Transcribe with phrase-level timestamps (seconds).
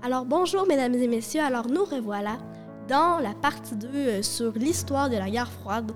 [0.00, 2.38] Alors bonjour mesdames et messieurs, alors nous revoilà
[2.86, 5.90] dans la partie 2 euh, sur l'histoire de la guerre froide.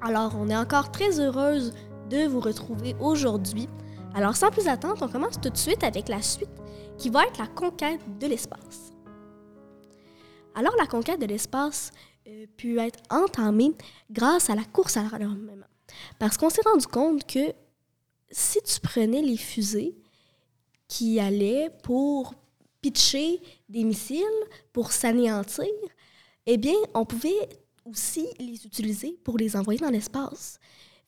[0.00, 1.72] Alors on est encore très heureuse
[2.10, 3.68] de vous retrouver aujourd'hui.
[4.14, 6.48] Alors sans plus attendre, on commence tout de suite avec la suite
[6.96, 8.92] qui va être la conquête de l'espace.
[10.54, 11.90] Alors la conquête de l'espace
[12.28, 13.72] euh, pu être entamée
[14.12, 15.66] grâce à la course à l'armement.
[16.20, 17.52] Parce qu'on s'est rendu compte que
[18.30, 19.96] si tu prenais les fusées
[20.86, 22.32] qui allaient pour
[22.80, 24.24] pitcher des missiles,
[24.72, 25.66] pour s'anéantir,
[26.46, 27.48] eh bien, on pouvait
[27.84, 30.58] aussi les utiliser pour les envoyer dans l'espace.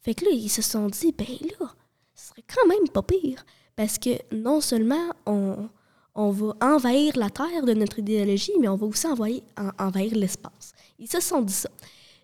[0.03, 1.27] Fait que là, ils se sont dit, ben
[1.59, 1.75] là,
[2.15, 3.45] ce serait quand même pas pire.
[3.77, 5.69] Parce que non seulement on,
[6.15, 9.43] on va envahir la Terre de notre idéologie, mais on va aussi envoyer,
[9.79, 10.73] envahir l'espace.
[10.99, 11.71] Ils se sont dit ça.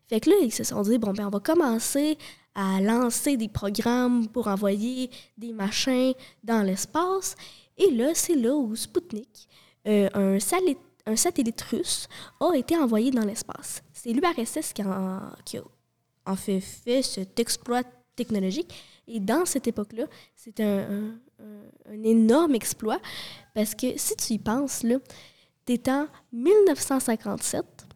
[0.08, 2.16] Fait que là, ils se sont dit, bon, ben, on va commencer
[2.54, 7.36] à lancer des programmes pour envoyer des machins dans l'espace.
[7.76, 9.48] Et là, c'est là où Sputnik,
[9.86, 10.38] euh, un,
[11.16, 12.08] satellite russe,
[12.40, 13.82] a été envoyé dans l'espace.
[13.92, 16.60] C'est l'URSS qui, a fait
[17.02, 17.82] cet exploit
[18.16, 18.74] technologique.
[19.06, 21.18] Et dans cette époque-là, c'est un,
[22.02, 23.00] énorme exploit
[23.54, 24.96] parce que si tu y penses, là,
[25.64, 27.86] t'es en 1957,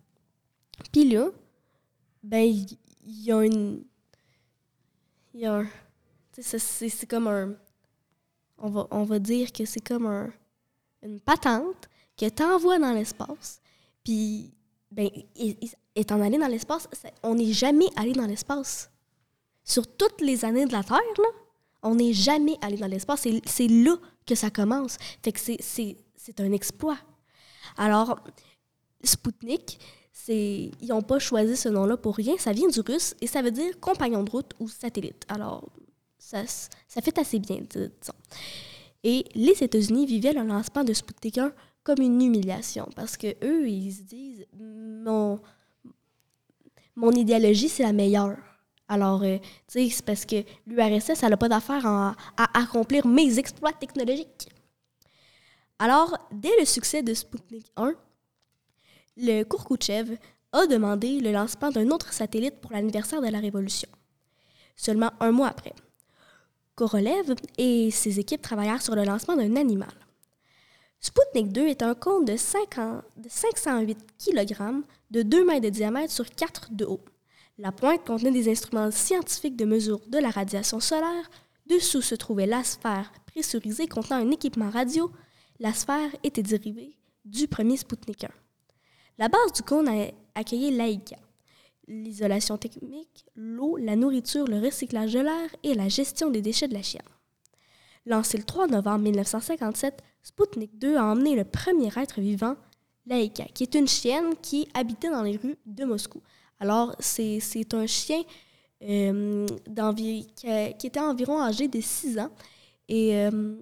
[0.92, 1.30] puis là,
[2.22, 3.84] ben, il y, a une.
[5.34, 5.66] Il y a un.
[6.38, 7.54] C'est comme un.
[8.60, 10.30] On va, on va dire que c'est comme un,
[11.02, 13.60] une patente que tu envoies dans l'espace.
[14.04, 14.52] Puis,
[14.90, 15.08] ben,
[15.94, 16.88] étant allé dans l'espace,
[17.22, 18.90] on n'est jamais allé dans l'espace.
[19.64, 21.28] Sur toutes les années de la Terre, là,
[21.82, 23.26] on n'est jamais allé dans l'espace.
[23.46, 24.96] C'est là que ça commence.
[25.22, 26.98] Fait que c'est un exploit.
[27.76, 28.18] Alors,
[29.02, 29.78] Sputnik,
[30.28, 32.36] ils n'ont pas choisi ce nom-là pour rien.
[32.38, 35.24] Ça vient du russe et ça veut dire compagnon de route ou satellite.
[35.28, 35.70] Alors,
[36.20, 38.12] ça, fait assez bien, disons.
[39.02, 41.52] Et les États-Unis vivaient le lancement de Sputnik 1
[41.82, 45.40] comme une humiliation parce que eux, ils se disent mon,
[46.94, 48.36] mon idéologie, c'est la meilleure.
[48.88, 52.14] Alors, euh, tu sais, c'est parce que l'URSS, elle n'a pas d'affaire à
[52.54, 54.48] accomplir mes exploits technologiques.
[55.78, 57.94] Alors, dès le succès de Sputnik 1,
[59.16, 60.18] le Kourkouchev
[60.52, 63.88] a demandé le lancement d'un autre satellite pour l'anniversaire de la Révolution.
[64.76, 65.72] Seulement un mois après,
[66.80, 69.92] Korolev et ses équipes travaillèrent sur le lancement d'un animal.
[70.98, 76.72] Sputnik 2 est un cône de, 508 kg de 2 mètres de diamètre sur 4
[76.72, 77.04] de haut.
[77.58, 81.30] La pointe contenait des instruments scientifiques de mesure de la radiation solaire.
[81.66, 85.12] Dessous se trouvait la sphère pressurisée contenant un équipement radio.
[85.58, 86.96] La sphère était dérivée
[87.26, 88.28] du premier Sputnik 1.
[89.18, 91.18] La base du cône a accueilli l'AICA,
[91.90, 96.74] l'isolation technique, l'eau, la nourriture, le recyclage de l'air et la gestion des déchets de
[96.74, 97.02] la chienne.
[98.06, 102.56] Lancé le 3 novembre 1957, Sputnik 2 a emmené le premier être vivant,
[103.06, 106.22] Laïka, qui est une chienne qui habitait dans les rues de Moscou.
[106.60, 108.22] Alors, c'est un chien
[108.82, 109.46] euh,
[110.36, 112.30] qui, était environ âgé de 6 ans.
[112.88, 113.56] Et euh,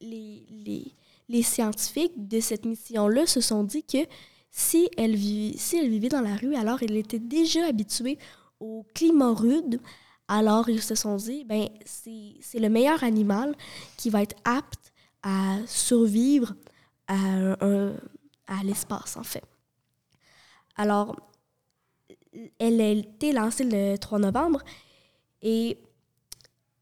[0.00, 0.92] les, les,
[1.28, 4.06] les, scientifiques de cette mission-là se sont dit que
[4.56, 8.20] si elle, vivait dans la rue, alors elle était déjà habituée
[8.60, 9.80] au climat rude.
[10.28, 13.56] Alors, ils se sont dit, ben, c'est le meilleur animal
[13.96, 14.92] qui va être apte
[15.24, 16.54] à survivre
[17.08, 17.56] à,
[18.46, 19.42] à l'espace, en fait.
[20.76, 21.16] Alors,
[22.60, 24.62] elle a été lancée le 3 novembre
[25.42, 25.76] et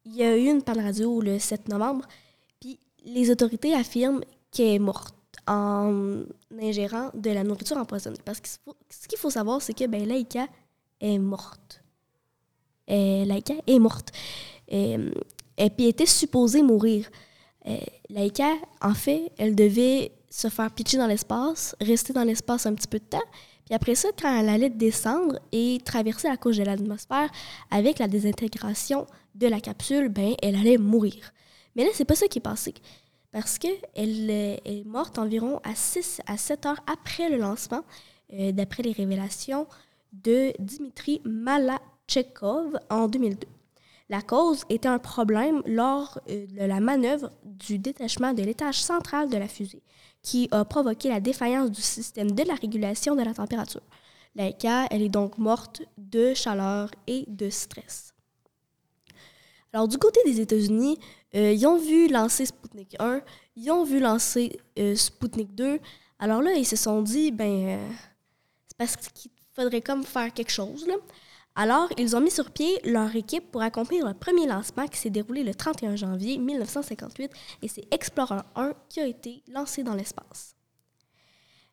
[0.04, 2.06] il y a eu une panne radio le 7 novembre.
[2.60, 5.14] Puis les autorités affirment qu'elle est morte
[5.47, 6.22] en
[6.60, 8.19] ingérant de la nourriture empoisonnée.
[8.25, 8.48] Parce que
[8.91, 10.47] ce qu'il faut savoir, c'est que ben, Laïka
[11.00, 11.82] est morte.
[12.86, 14.10] Et Laïka est morte.
[14.69, 14.97] Et,
[15.58, 17.10] et puis elle était supposée mourir.
[18.08, 18.50] Laïka,
[18.81, 22.98] en fait, elle devait se faire pitcher dans l'espace, rester dans l'espace un petit peu
[22.98, 23.22] de temps,
[23.64, 27.31] puis après ça, quand elle allait descendre et traverser la couche de l'atmosphère
[27.70, 31.32] avec la désintégration de la capsule, ben elle allait mourir.
[31.76, 32.75] Mais là, c'est pas ça qui est passé.
[33.32, 37.82] Parce qu'elle est morte environ à 6 à 7 heures après le lancement,
[38.34, 39.67] euh, d'après les révélations
[40.12, 43.49] de Dimitri Malachekov en 2002.
[44.11, 49.31] La cause était un problème lors euh, de la manœuvre du détachement de l'étage central
[49.31, 49.82] de la fusée,
[50.23, 53.82] qui a provoqué la défaillance du système de la régulation de la température.
[54.35, 58.12] Laika, elle est donc morte de chaleur et de stress.
[59.73, 60.99] Alors, du côté des États-Unis,
[61.34, 63.23] euh, ils ont vu lancer Sputnik 1,
[63.56, 65.79] ils ont vu lancer euh, Sputnik 2.
[66.19, 67.88] Alors là, ils se sont dit, ben, euh,
[68.69, 70.87] c'est parce qu'il faudrait comme faire quelque chose.
[70.87, 70.94] Là.
[71.55, 75.11] Alors, ils ont mis sur pied leur équipe pour accomplir le premier lancement qui s'est
[75.11, 77.31] déroulé le 31 janvier 1958
[77.62, 80.55] et c'est Explorer 1 qui a été lancé dans l'espace.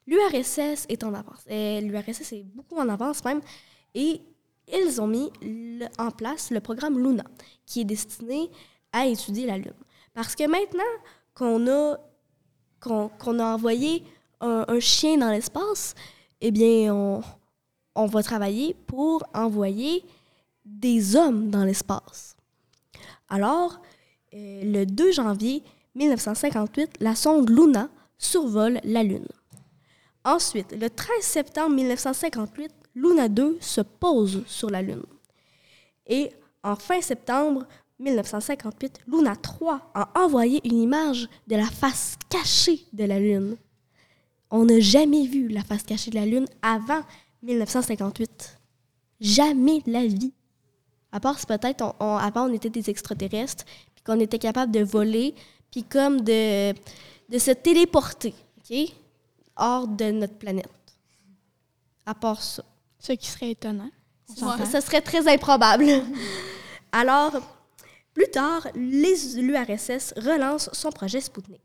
[0.08, 1.46] l'URSS est en avance.
[1.48, 3.42] L'URSS est beaucoup en avance même.
[3.94, 4.22] Et
[4.68, 5.32] ils ont mis
[5.98, 7.24] en place le programme Luna,
[7.66, 8.50] qui est destiné
[8.92, 9.74] à étudier la Lune.
[10.14, 10.84] Parce que maintenant
[11.34, 11.98] qu'on a,
[12.80, 14.04] qu'on, a envoyé
[14.42, 15.96] un, chien dans l'espace,
[16.42, 17.22] eh bien, on,
[17.96, 20.04] on va travailler pour envoyer
[20.66, 22.36] des hommes dans l'espace.
[23.28, 23.80] Alors,
[24.34, 25.64] euh, le 2 janvier
[25.96, 29.28] 1958, la sonde Luna survole la Lune.
[30.24, 35.06] Ensuite, le 13 septembre 1958, Luna 2 se pose sur la Lune.
[36.06, 36.32] Et
[36.64, 37.66] en fin septembre
[38.00, 43.58] 1958, Luna 3 a envoyé une image de la face cachée de la Lune.
[44.50, 47.02] On n'a jamais vu la face cachée de la Lune avant
[47.44, 48.58] 1958.
[49.20, 50.32] Jamais de la vie.
[51.12, 54.82] À part si peut-être on, avant on était des extraterrestres, puis qu'on était capable de
[54.82, 55.36] voler,
[55.72, 58.78] puis comme de, de se téléporter, OK?
[59.58, 60.70] Hors de notre planète.
[62.06, 62.64] À part ça.
[63.00, 63.90] Ce qui serait étonnant.
[64.36, 65.86] Ça, serait très improbable.
[66.92, 67.34] Alors,
[68.14, 71.62] plus tard, l'URSS relance son projet Sputnik.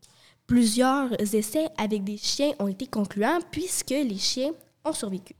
[0.47, 4.51] Plusieurs essais avec des chiens ont été concluants puisque les chiens
[4.83, 5.35] ont survécu.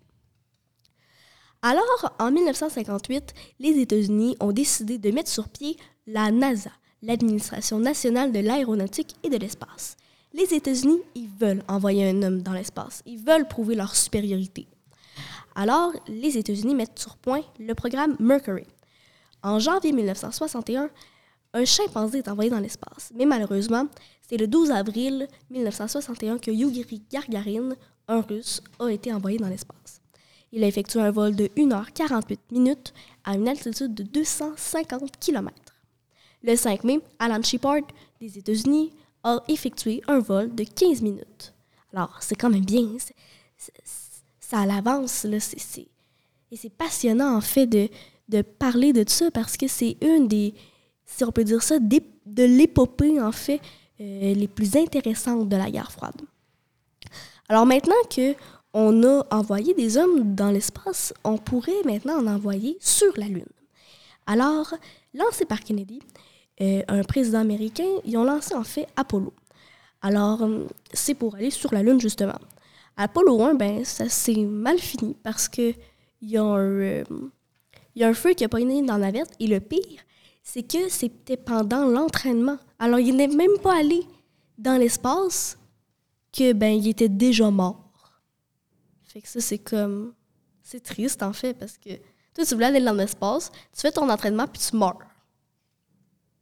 [1.61, 6.71] Alors, en 1958, les États-Unis ont décidé de mettre sur pied la NASA,
[7.01, 9.95] l'Administration nationale de l'aéronautique et de l'espace.
[10.33, 13.01] Les États-Unis, ils veulent envoyer un homme dans l'espace.
[13.05, 14.67] Ils veulent prouver leur supériorité.
[15.55, 18.67] Alors, les États-Unis mettent sur point le programme Mercury.
[19.45, 20.89] En janvier 1961,
[21.53, 23.11] un chimpanzé est envoyé dans l'espace.
[23.13, 23.85] Mais malheureusement,
[24.27, 27.75] c'est le 12 avril 1961 que Yuri Gagarin,
[28.07, 30.01] un Russe, a été envoyé dans l'espace.
[30.51, 32.91] Il a effectué un vol de 1h48 minutes
[33.23, 35.55] à une altitude de 250 km.
[36.41, 37.83] Le 5 mai, Alan Shepard
[38.19, 38.93] des États-Unis
[39.23, 41.53] a effectué un vol de 15 minutes.
[41.93, 42.87] Alors, c'est quand même bien.
[44.39, 45.23] ça l'avance.
[45.25, 47.89] Et c'est passionnant, en fait, de,
[48.27, 50.53] de parler de ça parce que c'est une des,
[51.05, 53.61] si on peut dire ça, de l'épopée, en fait,
[54.01, 56.21] euh, les plus intéressantes de la guerre froide.
[57.47, 58.33] Alors maintenant que
[58.73, 63.45] on a envoyé des hommes dans l'espace, on pourrait maintenant en envoyer sur la Lune.
[64.27, 64.73] Alors,
[65.13, 66.01] lancé par Kennedy,
[66.59, 69.33] euh, un président américain, ils ont lancé en fait Apollo.
[70.01, 72.37] Alors, euh, c'est pour aller sur la Lune, justement.
[72.97, 75.73] Apollo 1, ben, ça s'est mal fini parce que
[76.21, 76.37] il y,
[78.01, 79.31] y a un feu qui a pogné dans la navette.
[79.39, 80.01] Et le pire,
[80.43, 82.57] c'est que c'était pendant l'entraînement.
[82.79, 84.05] Alors, il n'est même pas allé
[84.57, 85.57] dans l'espace
[86.31, 87.91] que, ben, il était déjà mort.
[89.03, 90.13] Fait que ça, c'est comme.
[90.61, 91.91] C'est triste, en fait, parce que
[92.33, 94.97] toi, tu voulais aller dans l'espace, tu fais ton entraînement, puis tu meurs.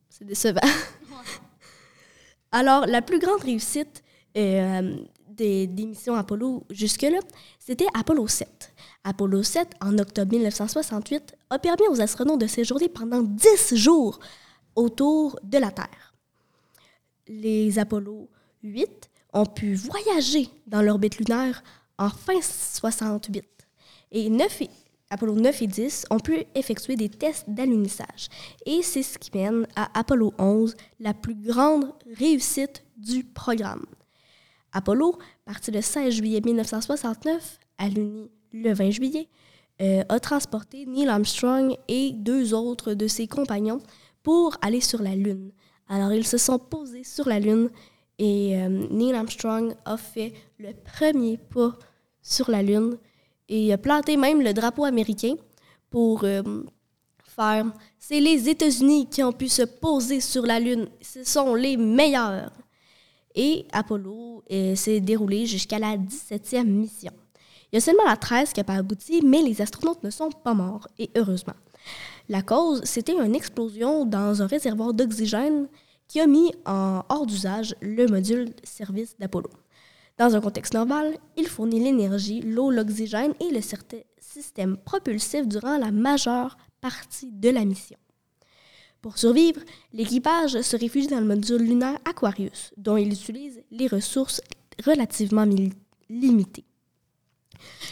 [0.09, 0.61] C'est décevant.
[2.51, 4.03] Alors, la plus grande réussite
[4.35, 4.97] euh,
[5.35, 7.19] des, missions Apollo jusque-là,
[7.59, 8.73] c'était Apollo 7.
[9.03, 14.19] Apollo 7, en octobre 1968, a permis aux astronautes de séjourner pendant 10 jours
[14.75, 16.13] autour de la Terre.
[17.27, 18.29] Les Apollo
[18.63, 21.63] 8 ont pu voyager dans l'orbite lunaire
[21.97, 23.45] en fin 68.
[24.11, 24.63] Et 9
[25.09, 28.29] Apollo 9 et 10 ont pu effectuer des tests d'alunissage.
[28.65, 33.85] Et c'est ce qui mène à Apollo 11, la plus grande réussite du programme.
[34.73, 39.29] Apollo, parti le 16 juillet 1969, aluni le 20 juillet,
[39.81, 43.79] euh, a transporté Neil Armstrong et deux autres de ses compagnons
[44.21, 45.51] pour aller sur la Lune.
[45.87, 47.69] Alors, ils se sont posés sur la Lune
[48.17, 51.77] et euh, Neil Armstrong a fait le premier pas
[52.21, 52.97] sur la Lune
[53.49, 55.35] et a planté même le drapeau américain
[55.89, 56.41] pour euh,
[57.23, 57.65] faire.
[57.99, 60.87] C'est les États-Unis qui ont pu se poser sur la Lune.
[61.01, 62.51] Ce sont les meilleurs.
[63.35, 67.11] Et Apollo euh, s'est déroulé jusqu'à la 17e mission.
[67.71, 70.29] Il y a seulement la 13 qui n'a pas abouti, mais les astronautes ne sont
[70.29, 71.55] pas morts, et heureusement.
[72.29, 75.67] La cause, c'était une explosion dans un réservoir d'oxygène
[76.07, 79.49] qui a mis en hors d'usage le module service d'Apollo.
[80.17, 83.61] Dans un contexte normal, il fournit l'énergie, l'eau, l'oxygène et le
[84.19, 87.97] système propulsif durant la majeure partie de la mission.
[89.03, 89.59] Pour survivre,
[89.91, 94.39] l'équipage se réfugie dans le module lunaire Aquarius, dont il utilise les ressources
[94.85, 95.45] relativement
[96.09, 96.63] limitées.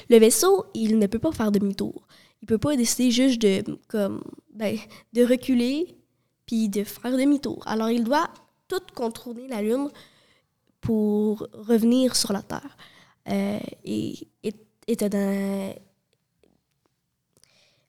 [0.09, 2.07] Le vaisseau, il ne peut pas faire demi-tour.
[2.41, 4.77] Il ne peut pas décider juste de, comme, ben,
[5.11, 5.97] de reculer
[6.45, 7.61] puis de faire demi-tour.
[7.67, 8.29] Alors, il doit
[8.69, 9.89] tout contourner la Lune
[10.79, 12.77] pour revenir sur la Terre.
[13.27, 14.29] Euh, et,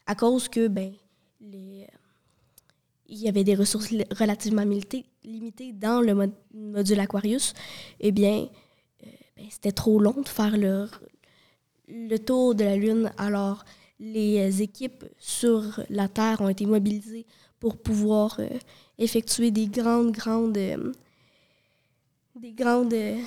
[0.06, 0.92] à cause que ben,
[1.40, 1.86] les,
[3.12, 7.52] il y avait des ressources relativement limitées, dans le module Aquarius,
[8.00, 8.48] eh bien,
[9.04, 10.88] euh, ben, c'était trop long de faire le,
[11.88, 13.12] le tour de la Lune.
[13.18, 13.64] Alors,
[14.00, 17.26] les équipes sur la Terre ont été mobilisées
[17.60, 18.48] pour pouvoir euh,
[18.98, 20.56] effectuer des grandes, grandes.
[20.56, 20.92] Euh,
[22.34, 22.94] des grandes.
[22.94, 23.18] Euh,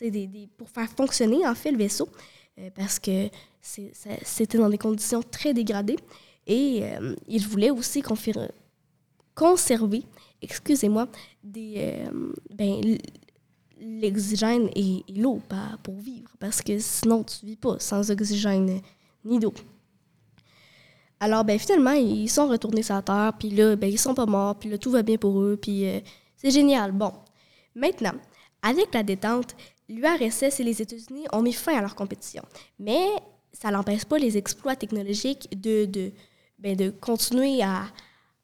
[0.00, 2.08] des, des, pour faire fonctionner, en fait, le vaisseau.
[2.74, 3.28] parce que
[3.62, 5.98] c'était dans des conditions très dégradées.
[6.46, 6.82] Et
[7.28, 8.02] ils voulaient aussi
[9.34, 10.04] conserver,
[10.40, 11.08] excusez-moi,
[11.42, 12.04] des,
[12.50, 12.80] ben,
[13.82, 15.40] l'oxygène et, l'eau
[15.82, 18.80] pour vivre, parce que sinon tu vis pas sans oxygène
[19.24, 19.54] ni d'eau.
[21.20, 24.26] Alors, ben, finalement, ils sont retournés sur la Terre, puis là, ben, ils sont pas
[24.26, 26.00] morts, puis là, tout va bien pour eux, puis euh,
[26.36, 26.90] c'est génial.
[26.90, 27.12] Bon,
[27.76, 28.14] maintenant,
[28.60, 29.54] avec la détente,
[29.88, 32.42] l'URSS et les États-Unis ont mis fin à leur compétition.
[32.80, 33.06] Mais
[33.52, 36.12] ça n'empêche pas les exploits technologiques de, de,
[36.58, 37.84] ben, de continuer à,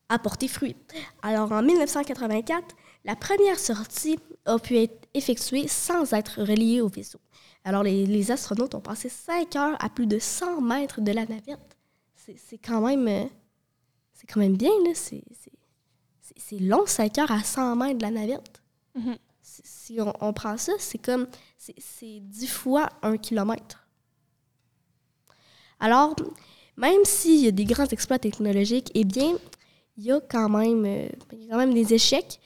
[0.09, 0.77] à porter fruit.
[1.23, 7.21] Alors, en 1984, la première sortie a pu être effectuée sans être reliée au vaisseau.
[7.65, 11.27] Alors, les, les astronautes ont passé cinq heures à plus de 100 mètres de la
[11.27, 11.79] navette
[12.37, 13.25] c'est quand même euh,
[14.13, 15.23] c'est quand même bien là c'est
[16.61, 18.63] long 5 heures à 100 mètres de la navette
[18.97, 19.19] mm-hmm.
[19.43, 23.87] si on, on, prend ça c'est comme c'est 10 fois un kilomètre
[25.81, 26.15] alors
[26.77, 29.37] même s'il y a des grands exploits technologiques eh bien
[29.99, 31.09] il y a quand même euh,
[31.51, 32.41] quand même des échecs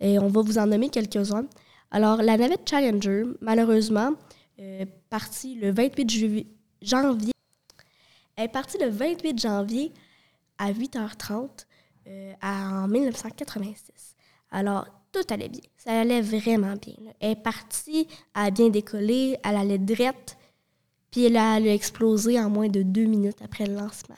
[0.00, 1.46] et on va vous en nommer quelques-uns
[1.90, 4.12] alors la navette Challenger malheureusement
[4.60, 6.46] euh, partie le 28
[6.80, 7.32] janvier
[8.36, 9.92] elle est partie le 28 janvier
[10.58, 11.66] à 8h30
[12.06, 14.14] euh, en 1986.
[14.50, 15.62] Alors, tout allait bien.
[15.76, 16.94] Ça allait vraiment bien.
[17.20, 20.36] Elle est partie, elle a bien décollé, elle allait droite,
[21.10, 24.16] puis elle a, explosé en moins de deux minutes après le lancement.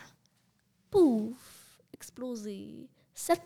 [0.90, 1.47] Pouf!
[1.98, 2.88] Explosé.
[3.14, 3.40] Sept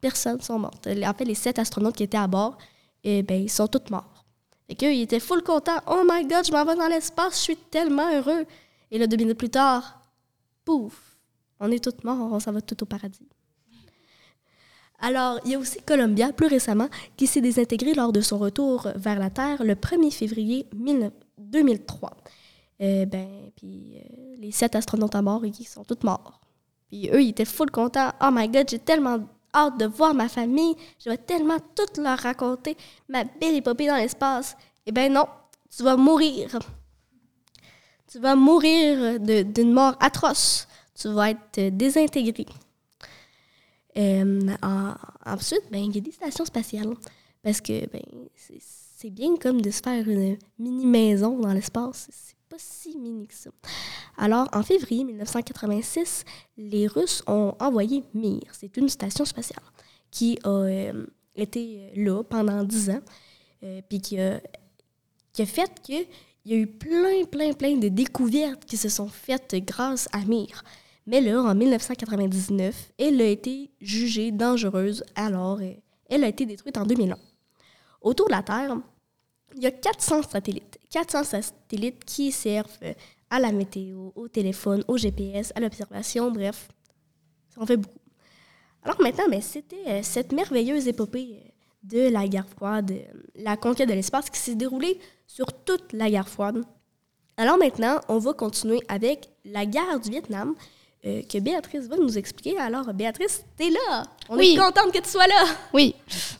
[0.00, 0.86] personnes sont mortes.
[0.86, 2.58] En fait, les sept astronautes qui étaient à bord,
[3.02, 4.24] eh ben, ils sont tous morts.
[4.68, 5.80] Et qu'eux, ils étaient full contents.
[5.86, 8.44] Oh my God, je m'en vais dans l'espace, je suis tellement heureux.
[8.90, 10.02] Et là, deux minutes plus tard,
[10.64, 11.16] pouf,
[11.60, 13.28] on est toutes morts, on s'en va tout au paradis.
[15.00, 18.88] Alors, il y a aussi Columbia, plus récemment, qui s'est désintégré lors de son retour
[18.94, 20.66] vers la Terre le 1er février
[21.38, 22.10] 2003.
[22.80, 26.40] Euh, ben, puis euh, les sept astronautes à mort, ils sont tous morts.
[26.88, 28.12] Puis eux, ils étaient full contents.
[28.20, 29.18] Oh my God, j'ai tellement
[29.54, 30.74] hâte de voir ma famille.
[31.02, 32.76] Je vais tellement tout leur raconter
[33.08, 34.56] ma belle épopée dans l'espace.
[34.86, 35.26] Eh ben non,
[35.74, 36.58] tu vas mourir
[38.14, 40.68] tu vas mourir d'une mort atroce.
[40.94, 42.46] Tu vas être désintégré.
[43.96, 44.54] Euh,
[45.26, 46.94] ensuite, ben, il y a des stations spatiales.
[47.42, 48.02] Parce que ben,
[48.36, 48.60] c'est
[49.10, 52.08] bien comme de se faire une mini-maison dans l'espace.
[52.10, 53.50] C'est pas si mini que ça.
[54.16, 56.24] Alors, en février 1986,
[56.56, 58.42] les Russes ont envoyé Mir.
[58.52, 59.64] C'est une station spatiale
[60.10, 63.00] qui a euh, été là pendant dix ans,
[63.62, 64.40] euh, puis qui a,
[65.32, 66.06] qui a fait que
[66.44, 70.18] il y a eu plein, plein, plein de découvertes qui se sont faites grâce à
[70.26, 70.62] Mir.
[71.06, 75.72] Mais là, en 1999, elle a été jugée dangereuse, alors euh,
[76.08, 77.16] elle a été détruite en 2001.
[78.02, 78.76] Autour de la Terre,
[79.54, 80.78] il y a 400 satellites.
[80.90, 82.94] 400 satellites qui servent euh,
[83.30, 86.68] à la météo, au téléphone, au GPS, à l'observation, bref,
[87.54, 87.98] ça en fait beaucoup.
[88.82, 92.92] Alors maintenant, ben, c'était euh, cette merveilleuse épopée de la guerre froide,
[93.34, 96.62] la conquête de l'espace qui s'est déroulée sur toute la guerre froide.
[97.36, 100.54] Alors maintenant, on va continuer avec la guerre du Vietnam
[101.04, 102.58] euh, que Béatrice va nous expliquer.
[102.58, 104.04] Alors, Béatrice, t'es là!
[104.28, 105.44] On est contente que tu sois là!
[105.72, 105.94] Oui.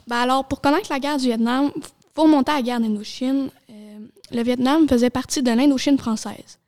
[0.07, 1.71] Ben alors, pour connaître la guerre du Vietnam,
[2.15, 3.51] il faut remonter à la guerre d'Indochine.
[3.71, 3.99] Euh,
[4.31, 6.61] le Vietnam faisait partie de l'Indochine française.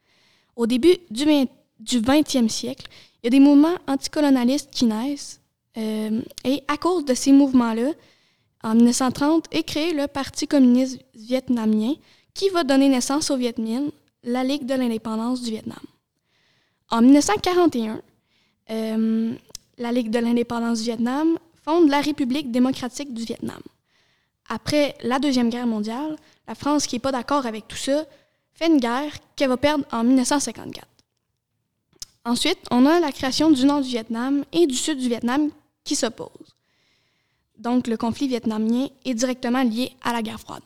[0.56, 2.88] Au début du, 20e siècle,
[3.22, 5.40] il y a des mouvements anticolonialistes qui naissent.
[5.76, 7.92] Euh, et à cause de ces mouvements-là,
[8.64, 11.94] en 1930 est créé le Parti communiste vietnamien
[12.34, 13.90] qui va donner naissance au Viet Minh,
[14.24, 15.78] la Ligue de l'indépendance du Vietnam.
[16.90, 18.00] En 1941,
[18.70, 19.34] euh,
[19.78, 23.60] la Ligue de l'indépendance du Vietnam fonde la République démocratique du Vietnam.
[24.48, 28.04] Après la Deuxième Guerre mondiale, la France, qui n'est pas d'accord avec tout ça,
[28.54, 30.86] fait une guerre qu'elle va perdre en 1954.
[32.24, 35.50] Ensuite, on a la création du nord du Vietnam et du sud du Vietnam
[35.84, 36.56] qui s'opposent.
[37.58, 40.62] Donc, le conflit vietnamien est directement lié à la guerre froide.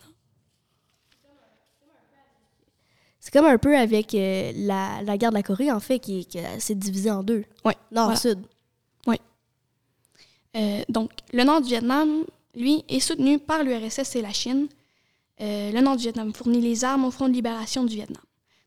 [3.21, 6.27] C'est comme un peu avec euh, la, la, guerre de la Corée, en fait, qui,
[6.59, 7.45] s'est divisée en deux.
[7.65, 7.75] Oui.
[7.93, 8.39] Nord-sud.
[9.07, 9.17] Oui.
[10.57, 14.69] Euh, donc, le nord du Vietnam, lui, est soutenu par l'URSS et la Chine.
[15.41, 18.23] Euh, le nord du Vietnam fournit les armes au Front de libération du Vietnam.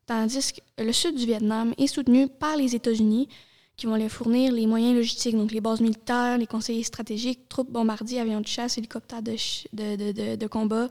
[0.06, 3.28] Tandis que le sud du Vietnam est soutenu par les États-Unis,
[3.76, 7.72] qui vont leur fournir les moyens logistiques, donc les bases militaires, les conseillers stratégiques, troupes
[7.72, 10.90] bombardiers, avions de chasse, hélicoptères de, combat,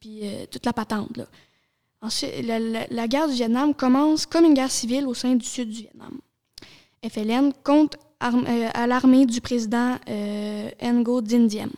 [0.00, 1.20] puis euh, toute la patente.
[2.00, 5.82] Ensuite, la, guerre du Vietnam commence comme une guerre civile au sein du sud du
[5.82, 6.20] Vietnam.
[7.08, 9.96] FLN compte euh, à l'armée du président
[10.82, 11.70] Ngo Dinh Diem.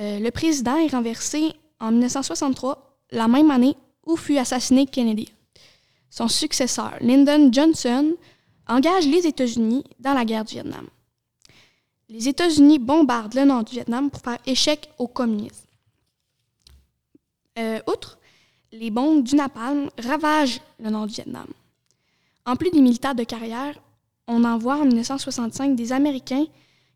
[0.00, 5.32] Euh, le président est renversé en 1963, la même année où fut assassiné Kennedy.
[6.10, 8.14] Son successeur, Lyndon Johnson,
[8.68, 10.86] engage les États-Unis dans la guerre du Vietnam.
[12.08, 15.66] Les États-Unis bombardent le nord du Vietnam pour faire échec au communisme.
[17.58, 18.18] Euh, outre,
[18.72, 21.46] les bombes du napalm ravagent le nord du Vietnam.
[22.46, 23.74] En plus des militaires de carrière,
[24.26, 26.46] on envoie en 1965 des Américains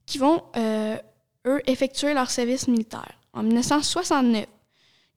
[0.05, 0.97] qui vont, euh,
[1.49, 3.13] eux, effectuer leur service militaire.
[3.33, 4.47] En 1969,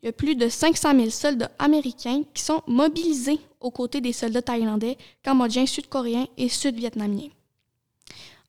[0.02, 4.14] il y a plus de 500 000 soldats américains qui sont mobilisés aux côtés des
[4.14, 7.30] soldats thaïlandais, cambodgiens, sud-coréens et sud-vietnamiens.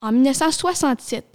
[0.01, 1.27] En 1967,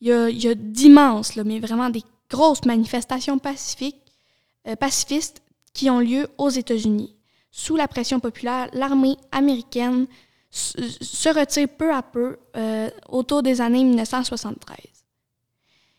[0.00, 5.42] il y a, d'immenses, mais vraiment des grosses manifestations euh, pacifistes
[5.74, 7.14] qui ont lieu aux États-Unis.
[7.50, 10.06] Sous la pression populaire, l'armée américaine
[10.50, 14.97] se se retire peu à peu euh, autour des années 1973.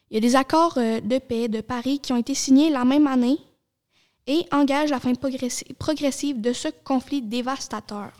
[0.09, 2.85] Il y a des accords euh, de paix de Paris qui ont été signés la
[2.85, 3.37] même année
[4.27, 8.11] et engagent la fin progressi- progressive de ce conflit dévastateur.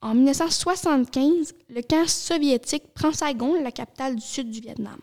[0.00, 4.98] En 1975, le camp soviétique prend Saigon, la capitale du sud du Vietnam.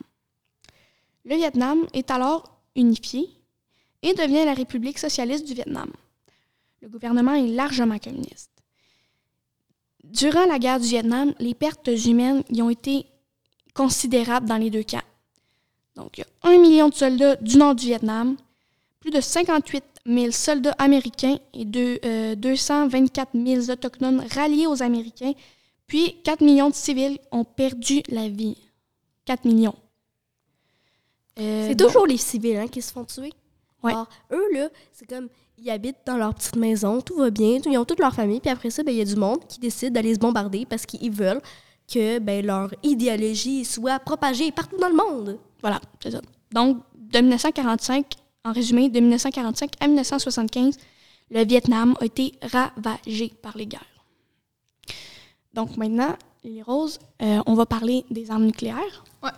[1.26, 3.28] Le Vietnam est alors unifié
[4.04, 5.92] et devient la République socialiste du Vietnam.
[6.82, 8.52] Le gouvernement est largement communiste.
[10.04, 13.06] Durant la guerre du Vietnam, les pertes humaines y ont été
[13.74, 15.02] considérables dans les deux camps.
[15.96, 18.36] Donc, il y a un million de soldats du nord du Vietnam,
[19.00, 25.34] plus de 58 000 soldats américains et de, euh, 224 000 autochtones ralliés aux Américains,
[25.88, 28.58] puis 4 millions de civils ont perdu la vie.
[29.26, 29.76] 4 millions.
[31.40, 33.32] Euh, C'est donc- toujours les civils hein, qui se font tuer.
[33.84, 33.92] Ouais.
[33.94, 37.78] Alors, eux, là, c'est comme, ils habitent dans leur petite maison, tout va bien, ils
[37.78, 39.94] ont toute leur famille, puis après ça, ben, il y a du monde qui décide
[39.94, 41.42] d'aller se bombarder parce qu'ils veulent
[41.92, 45.40] que ben, leur idéologie soit propagée partout dans le monde.
[45.62, 46.22] Voilà, c'est ça.
[46.52, 48.06] Donc, de 1945,
[48.46, 50.78] en résumé, de 1945 à 1975,
[51.30, 53.86] le Vietnam a été ravagé par les guerres.
[55.54, 59.04] Donc maintenant, les roses, euh, on va parler des armes nucléaires.
[59.22, 59.30] Ouais.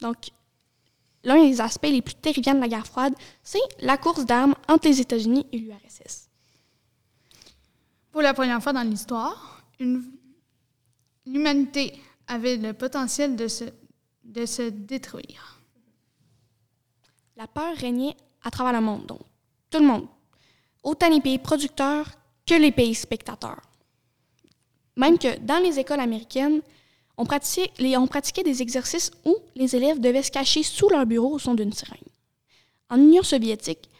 [0.00, 0.16] Donc,
[1.24, 4.88] l'un des aspects les plus terrifiants de la guerre froide, c'est la course d'armes entre
[4.88, 6.28] les États-Unis et l'URSS.
[8.10, 10.02] Pour la première fois dans l'histoire, une-
[11.26, 11.92] l'humanité
[12.26, 13.64] avait le potentiel de se,
[14.24, 15.60] de se détruire.
[17.36, 19.20] La peur régnait à travers le monde, donc
[19.70, 20.06] tout le monde,
[20.82, 22.10] autant les pays producteurs
[22.46, 23.62] que les pays spectateurs.
[24.96, 26.60] Même que dans les écoles américaines,
[27.16, 31.54] on pratiquait, des exercices où les élèves devaient se cacher sous leur bureau au son
[31.54, 31.98] d'une sirène.
[32.88, 33.90] En Union soviétique,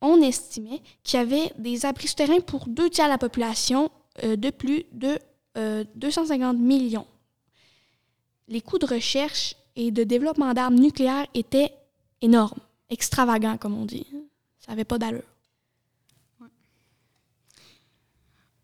[0.00, 3.90] on estimait qu'il y avait des abris souterrains pour deux tiers de la population
[4.24, 5.18] euh, de plus de
[5.56, 7.06] euh, 250 millions.
[8.48, 11.72] Les coûts de recherche et de développement d'armes nucléaires étaient
[12.22, 14.06] énormes, extravagants, comme on dit.
[14.60, 15.22] Ça n'avait pas d'allure.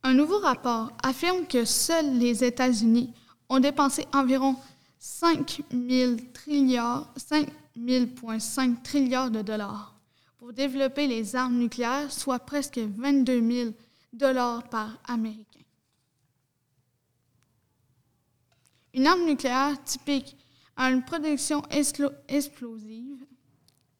[0.04, 3.12] Un nouveau rapport affirme que seuls les États-Unis
[3.48, 4.56] ont dépensé environ
[4.98, 9.94] 5 000 trilliards, 5 000,5 trilliards de dollars
[10.38, 13.70] pour développer les armes nucléaires, soit presque 22 000
[14.12, 15.51] dollars par Américain.
[18.94, 20.36] Une arme nucléaire typique
[20.76, 23.16] a une production explo- explosive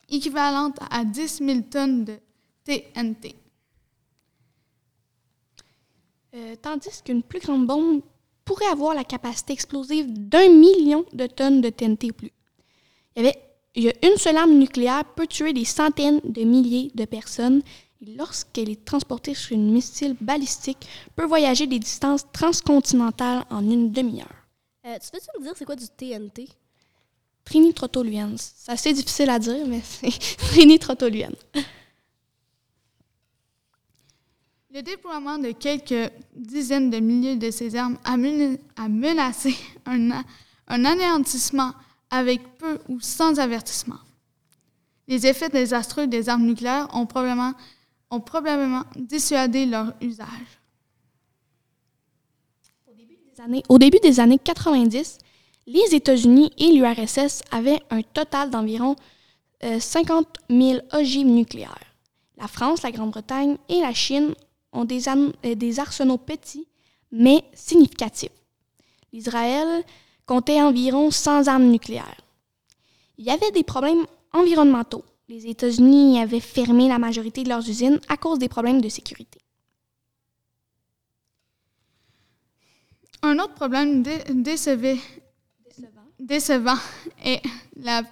[0.08, 2.18] équivalente à 10 000 tonnes de
[2.64, 3.34] TNT.
[6.34, 8.02] Euh, tandis qu'une plus grande bombe
[8.44, 12.32] pourrait avoir la capacité explosive d'un million de tonnes de TNT plus.
[13.16, 17.62] Il y a une seule arme nucléaire peut tuer des centaines de milliers de personnes
[18.00, 23.92] et lorsqu'elle est transportée sur une missile balistique, peut voyager des distances transcontinentales en une
[23.92, 24.41] demi-heure.
[24.84, 26.48] Euh, tu peux-tu me dire c'est quoi du TNT?
[27.44, 28.36] Trinitrotoluène.
[28.38, 31.34] C'est assez difficile à dire, mais c'est trinitrotoluène.
[34.74, 40.10] Le déploiement de quelques dizaines de milliers de ces armes a, mena- a menacé un,
[40.12, 40.22] a-
[40.68, 41.72] un anéantissement
[42.10, 43.98] avec peu ou sans avertissement.
[45.08, 47.52] Les effets désastreux des armes nucléaires ont probablement,
[48.10, 50.28] ont probablement dissuadé leur usage.
[53.68, 55.18] Au début des années 90,
[55.66, 58.96] les États-Unis et l'URSS avaient un total d'environ
[59.64, 61.94] euh, 50 000 ogives nucléaires.
[62.36, 64.34] La France, la Grande-Bretagne et la Chine
[64.72, 66.66] ont des, euh, des arsenaux petits,
[67.10, 68.32] mais significatifs.
[69.12, 69.84] L'Israël
[70.26, 72.20] comptait environ 100 armes nucléaires.
[73.18, 75.04] Il y avait des problèmes environnementaux.
[75.28, 79.38] les États-Unis avaient fermé la majorité de leurs usines à cause des problèmes de sécurité.
[83.22, 84.96] Un autre problème décevant.
[86.18, 86.78] décevant
[87.24, 87.40] est
[87.76, 88.02] la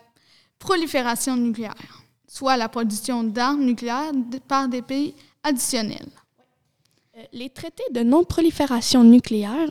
[0.58, 4.12] prolifération nucléaire, soit la production d'armes nucléaires
[4.46, 6.08] par des pays additionnels.
[7.16, 9.70] Euh, les traités de non-prolifération nucléaire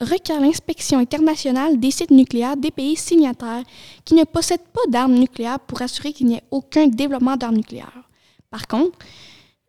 [0.00, 3.64] requièrent l'inspection internationale des sites nucléaires des pays signataires
[4.04, 8.08] qui ne possèdent pas d'armes nucléaires pour assurer qu'il n'y ait aucun développement d'armes nucléaires.
[8.48, 8.96] Par contre,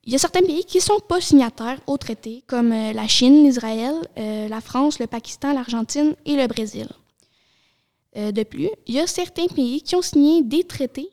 [0.10, 3.08] il y a certains pays qui ne sont pas signataires au traité, comme euh, la
[3.08, 6.88] Chine, l'Israël, euh, la France, le Pakistan, l'Argentine et le Brésil.
[8.16, 11.12] de plus, il y a certains pays qui ont signé des traités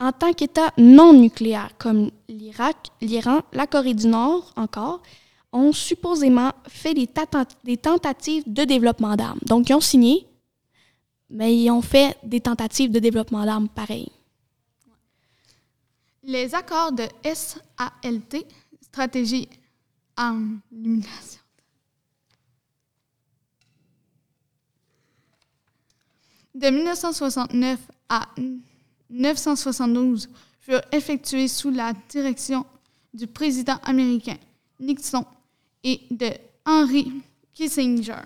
[0.00, 5.02] en tant qu'État non nucléaire, comme l'Irak, l'Iran, la Corée du Nord encore,
[5.52, 9.38] ont supposément fait des tentatives de développement d'armes.
[9.46, 10.26] Donc, ils ont signé,
[11.30, 14.10] mais ils ont fait des tentatives de développement d'armes pareilles.
[16.24, 18.46] Les accords de SALT,
[18.80, 19.48] stratégie
[20.16, 21.40] en illumination.
[26.54, 28.28] De 1969 à
[29.10, 30.28] 1972
[30.60, 32.66] furent effectués sous la direction
[33.12, 34.36] du président américain
[34.78, 35.24] Nixon
[35.82, 36.30] et de
[36.64, 37.10] Henry
[37.52, 38.22] Kissinger.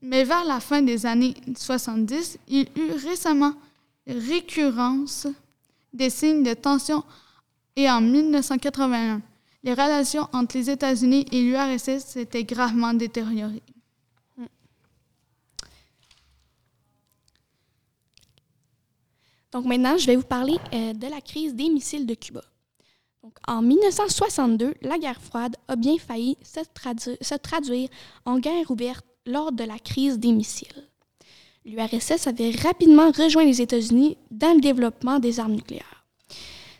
[0.00, 3.54] Mais vers la fin des années 70, il eut récemment
[4.06, 5.26] récurrence
[5.92, 7.04] des signes de tension
[7.76, 9.22] et en 1981,
[9.62, 13.62] les relations entre les États-Unis et l'URSS s'étaient gravement détériorées.
[19.52, 22.42] Donc maintenant, je vais vous parler euh, de la crise des missiles de Cuba
[23.46, 27.88] en 1962, la guerre froide a bien failli se, traduire
[28.24, 30.88] en guerre ouverte lors de la crise des missiles.
[31.64, 36.04] L'URSS avait rapidement rejoint les États-Unis dans le développement des armes nucléaires.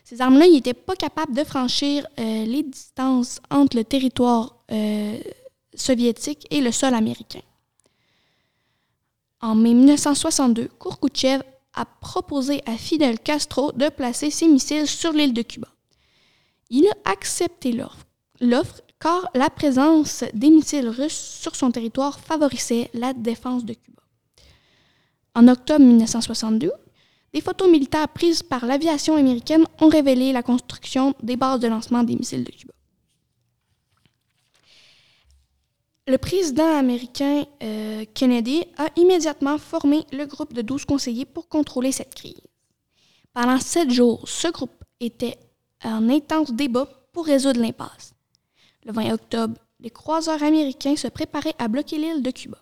[0.03, 5.17] Ces armes-là n'étaient pas capables de franchir euh, les distances entre le territoire euh,
[5.73, 7.41] soviétique et le sol américain.
[9.41, 11.41] En mai 1962, Kourkouchev
[11.73, 15.67] a proposé à Fidel Castro de placer ses missiles sur l'île de Cuba.
[16.69, 17.75] Il a accepté
[18.39, 24.04] l'offre car la présence des missiles russes sur son territoire favorisait la défense de Cuba.
[25.35, 26.71] En octobre 1962,
[27.33, 32.03] des photos militaires prises par l'aviation américaine ont révélé la construction des bases de lancement
[32.03, 32.73] des missiles de Cuba.
[36.07, 41.91] Le président américain euh, Kennedy a immédiatement formé le groupe de 12 conseillers pour contrôler
[41.91, 42.39] cette crise.
[43.33, 45.37] Pendant sept jours, ce groupe était
[45.81, 48.13] un intense débat pour résoudre l'impasse.
[48.85, 52.59] Le 20 octobre, les croiseurs américains se préparaient à bloquer l'île de Cuba.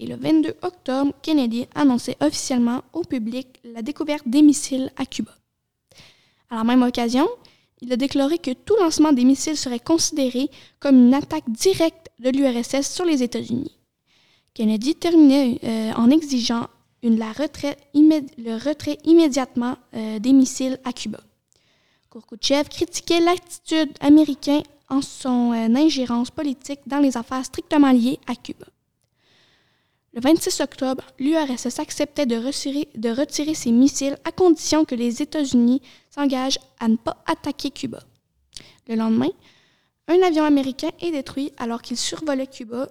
[0.00, 5.32] Et le 22 octobre, Kennedy annonçait officiellement au public la découverte des missiles à Cuba.
[6.48, 7.28] À la même occasion,
[7.82, 12.30] il a déclaré que tout lancement des missiles serait considéré comme une attaque directe de
[12.30, 13.76] l'URSS sur les États-Unis.
[14.54, 16.66] Kennedy terminait euh, en exigeant
[17.02, 21.20] le retrait immédiatement euh, des missiles à Cuba.
[22.08, 28.34] Kourkouchev critiquait l'attitude américaine en son euh, ingérence politique dans les affaires strictement liées à
[28.34, 28.66] Cuba.
[30.12, 36.58] Le 26 octobre, l'URSS acceptait de retirer, ses missiles à condition que les États-Unis s'engagent
[36.80, 38.02] à ne pas attaquer Cuba.
[38.88, 39.30] Le lendemain,
[40.08, 42.88] un avion américain est détruit alors qu'il survolait Cuba,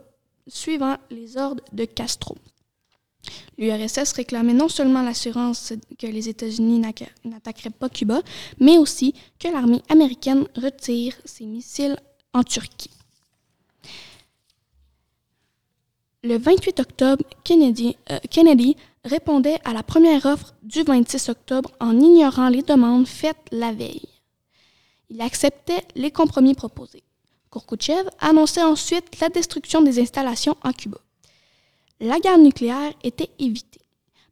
[0.47, 2.37] suivant les ordres de Castro.
[3.57, 6.81] L'URSS réclamait non seulement l'assurance que les États-Unis
[7.25, 8.21] n'attaqueraient pas Cuba,
[8.61, 11.97] mais aussi que l'armée américaine retire ses missiles
[12.33, 12.91] en Turquie.
[16.23, 21.97] Le 28 octobre, Kennedy, euh, Kennedy, répondait à la première offre du 26 octobre en
[21.99, 24.07] ignorant les demandes faites la veille.
[25.09, 27.03] Il acceptait les compromis proposés.
[27.49, 30.99] Kourkouchev annonçait ensuite la destruction des installations en Cuba
[31.99, 33.81] la guerre nucléaire était évitée.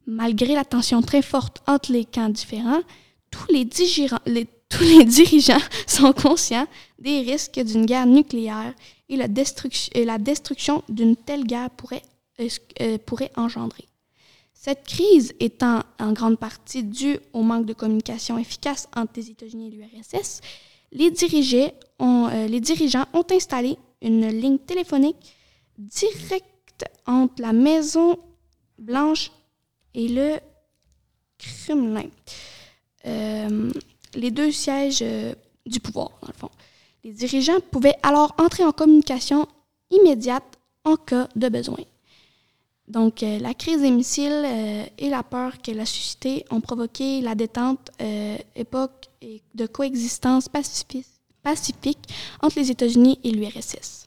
[0.06, 2.80] Malgré la tension très forte entre les camps différents,
[3.30, 3.64] tous les
[5.04, 6.66] dirigeants sont conscients
[6.98, 8.74] des risques d'une guerre nucléaire
[9.08, 12.02] et la, destruction d'une telle guerre pourrait,
[12.40, 13.84] euh, pourrait engendrer.
[14.52, 19.68] Cette crise étant en grande partie due au manque de communication efficace entre les États-Unis
[19.68, 20.40] et l'URSS,
[20.92, 21.12] les,
[22.00, 25.36] euh, les dirigeants ont installé une ligne téléphonique
[25.78, 28.18] directe entre la Maison
[28.78, 29.30] Blanche
[29.94, 30.36] et le
[31.38, 32.08] Kremlin.
[33.06, 33.70] Euh,
[34.14, 35.04] les deux sièges
[35.66, 36.50] du pouvoir, dans le fond.
[37.08, 39.48] Les dirigeants pouvaient alors entrer en communication
[39.90, 41.78] immédiate en cas de besoin.
[42.86, 47.22] Donc, euh, la crise des missiles euh, et la peur qu'elle a suscité ont provoqué
[47.22, 49.08] la détente, euh, époque
[49.54, 51.06] de coexistence pacifique,
[51.42, 54.06] pacifique entre les États-Unis et l'URSS.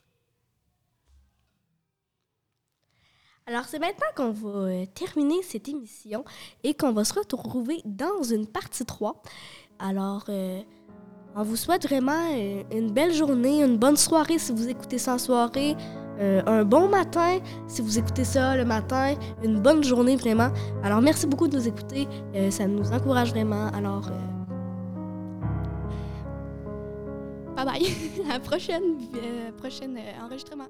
[3.48, 6.24] Alors, c'est maintenant qu'on va terminer cette émission
[6.64, 9.24] et qu'on va se retrouver dans une partie 3.
[9.80, 10.30] Alors,
[11.36, 12.28] on vous souhaite vraiment
[12.72, 15.76] une belle journée, une bonne soirée si vous écoutez ça en soirée,
[16.20, 20.50] euh, un bon matin si vous écoutez ça le matin, une bonne journée vraiment.
[20.84, 23.70] Alors, merci beaucoup de nous écouter, euh, ça nous encourage vraiment.
[23.70, 24.18] Alors, euh,
[27.56, 27.86] Bye bye!
[28.30, 28.98] à la prochaine,
[29.58, 30.68] prochaine enregistrement.